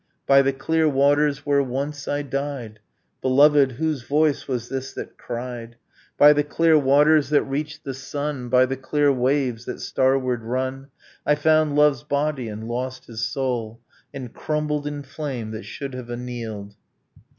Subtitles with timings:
[0.25, 2.79] 'By the clear waters where once I died....'
[3.21, 5.75] Beloved, whose voice was this that cried?
[6.17, 10.87] 'By the clear waters that reach the sun By the clear waves that starward run....
[11.23, 13.79] I found love's body and lost his soul,
[14.11, 16.73] And crumbled in flame that should have annealed.